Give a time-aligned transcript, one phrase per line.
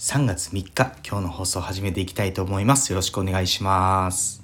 [0.00, 2.90] 3月3日今日の放送を始めていきたいと思います。
[2.90, 4.42] よろしくお願いします。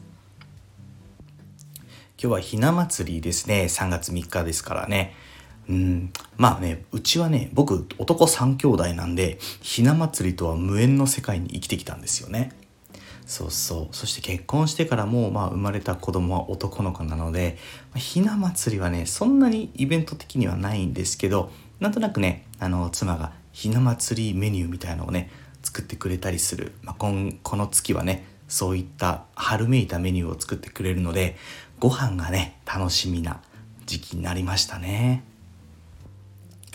[2.19, 3.62] 今日はひな祭りですね。
[3.62, 5.15] 3月3日ですからね。
[5.70, 6.12] うん。
[6.37, 12.52] まあねうちはね僕男3兄弟なんでひな祭りとは無縁の世界に生きてきたんですよね。
[13.24, 13.96] そうそう。
[13.96, 17.57] そして結婚してからも、まあ、生まれた子供は男の子なので、
[17.95, 25.30] ま、ひな祭りはねそんなにイベント的にはないんですけどなんとなくねあの妻がひな祭りメニューみたいなのをね
[25.76, 31.37] 作ってくれたりする、まあ、今この月はねそういった春めいたメニューを作ってくれるので
[31.78, 33.42] ご飯がね楽しみな
[33.84, 35.23] 時期になりましたね。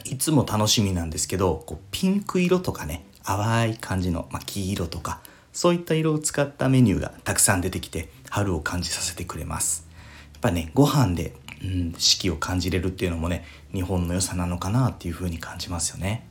[0.05, 5.19] いつも楽しみなんですけどこうピンク色とかね淡い感じの、まあ、黄色とか
[5.51, 9.87] そういった色を使ったメニューがたくさん出てきて春を感じさせてくれます。
[10.33, 11.33] やっぱねご飯で、
[11.63, 16.27] うん、四季を感じれるっていうのもね日本の良さなのかなっていう風に感じますよね、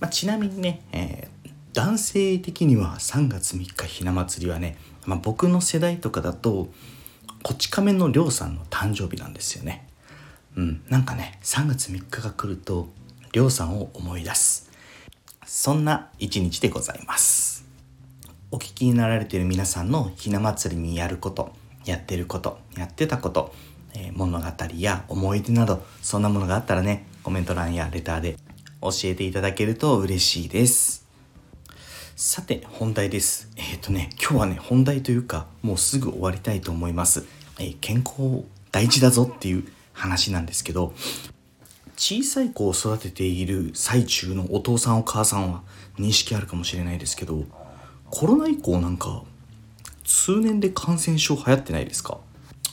[0.00, 6.68] まあ、ちなみにね、えー、男性的には3月3日ひな祭りはね、まあ、僕の世代とかだと
[7.42, 9.86] こち亀のりょうさんの誕生日なんですよね。
[10.56, 12.88] うんなんかね3月3日が来ると
[13.32, 14.70] りょうさんを思い出す。
[15.44, 17.66] そんな一日でございます。
[18.50, 21.52] お聞きになられている皆さんのひな祭りにやること
[21.84, 23.52] やってることやってたこと、
[23.94, 24.46] えー、物語
[24.78, 28.36] や思い出などそんなものがあったらねコメント欄やレターで
[28.84, 31.06] 教えていただけると嬉しいです。
[32.16, 33.50] さて本題です。
[33.56, 37.24] えっ、ー、とね今日はね本題というかもうすぐ終わりたいと思います、
[37.58, 40.92] えー、健康大事だぞっていう話なんですけど
[41.96, 45.62] 小さい子を育てている最中のお父さんお母さんは
[45.98, 47.44] 認識あるかもしれないですけど
[48.10, 49.22] コロナ以降なんか
[50.04, 52.18] 数年で感染症流行ってないですか？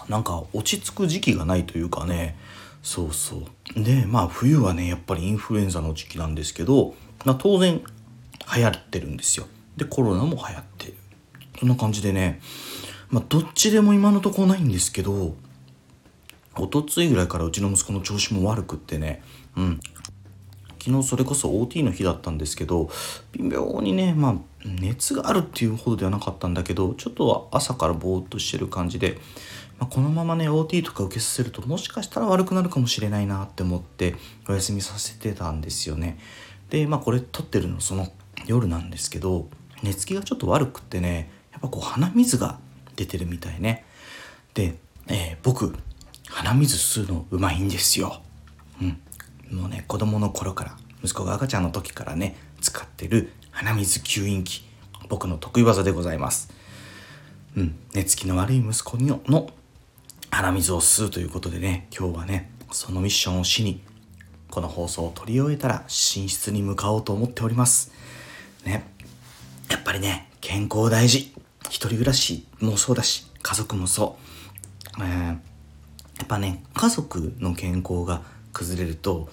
[0.10, 2.36] なんか落ち着く時期がないというかね
[2.84, 3.44] そうそ
[3.76, 3.84] う。
[3.84, 7.82] でまあ冬はねやっぱりインフルエンザの時期なんですけど、まあ、当然
[8.56, 9.48] 流行ってるんですよ。
[9.78, 10.96] でコロナも流行ってる。
[11.60, 12.42] そんな感じでね
[13.10, 15.36] まあどっちでも今のところないんですけど
[16.58, 19.22] おとついぐらいからうちの息子の調子も悪くってね
[19.56, 19.80] うん。
[20.84, 22.90] 昨日それこそ OT の日だったんですけど
[23.34, 29.20] 微妙にねまあ熱があるっていうほどではなかったんだけどちょっと朝からぼーっとしてる感じで、
[29.82, 34.16] まあ、このままね OT とか受けさせるともしかしたら悪くなるかもしれないなって思って
[34.48, 36.20] お休みさせてたんですよね。
[36.70, 38.08] でまあこれ撮ってるのその
[38.46, 39.50] 夜なんですけど
[39.82, 42.60] 寝つきがちょっと悪くってねやっぱこう鼻水が
[42.96, 43.84] 出てるみたいね。
[44.54, 44.76] で、
[45.08, 45.76] えー、僕
[46.30, 48.22] 鼻水吸うのうまいんですよ。
[48.80, 49.58] うん。
[49.58, 54.64] もうね子供の頃から息子が赤ちゃんの時からね使ってる鼻水吸引器
[55.10, 56.54] 僕の得意技でございます。
[57.58, 57.76] うん。
[57.96, 59.50] 寝つきの悪い息子のの
[60.42, 63.84] 鼻水を吸うということでね今日はねそのミッションをしに
[64.50, 67.92] この放送を取り終えたら寝室に向かおうと思っております。
[68.66, 68.84] ね。
[69.70, 71.32] やっぱりね健康大事。
[71.66, 74.18] 一人暮らしもそうだし家族もそ
[75.00, 75.34] う、えー、や
[76.24, 79.30] っぱね家族の健康が崩れると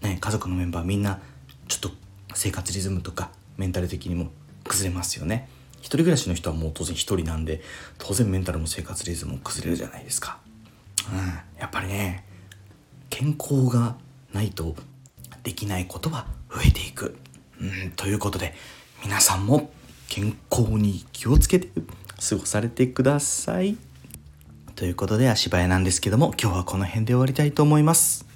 [0.00, 1.20] ね、家族のメンバーみんな
[1.68, 1.90] ちょっと
[2.32, 4.30] 生活リズムとかメンタル的にも
[4.64, 5.50] 崩れますよね。
[5.80, 7.62] 一人暮らしの人はもう当然一人なんで
[7.98, 10.38] 当然メンタルも生活リズムも崩れるじゃないですか、
[11.12, 12.24] うん、やっぱりね
[13.08, 13.96] 健康が
[14.32, 14.76] ないと
[15.42, 17.16] できないことは増えていく、
[17.60, 18.54] うん、ということで
[19.02, 19.70] 皆さんも
[20.08, 21.68] 健康に気をつけて
[22.28, 23.76] 過ごされてください。
[24.74, 28.26] ということで足早なんですけども今日はこの辺で終わりたいと思います。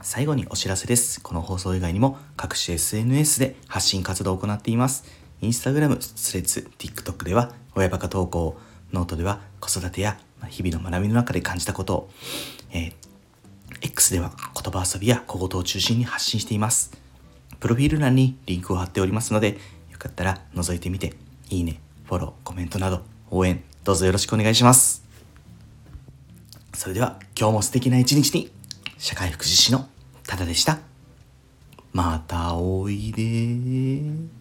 [0.00, 1.20] 最後にお知らせです。
[1.20, 5.04] この放送以外にも各種 SNS で発信活動を行っています。
[5.40, 8.58] インスタグラム、スレッズ、TikTok では親バカ投稿、
[8.92, 10.18] ノートでは子育てや
[10.48, 12.10] 日々の学びの中で感じたことを、
[12.72, 12.92] えー、
[13.82, 16.90] X では言葉遊びや小言を中心に発信しています。
[17.60, 19.58] プロフィール欄にリンクを貼っておりますので、
[19.92, 21.14] よかったら覗いてみて、
[21.50, 25.04] いいね、フォロー、コメントなど応援どうぞよろしくお願いします。
[26.74, 28.50] それでは今日も素敵な一日に
[28.98, 29.88] 社会福祉士の
[30.26, 30.78] ただでした。
[31.92, 34.37] またおいで